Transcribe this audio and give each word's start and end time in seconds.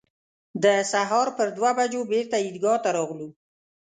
د 0.63 0.65
سهار 0.91 1.27
پر 1.37 1.47
دوه 1.57 1.71
بجو 1.77 2.01
بېرته 2.11 2.35
عیدګاه 2.45 2.79
ته 2.83 2.89
راغلو. 2.97 3.27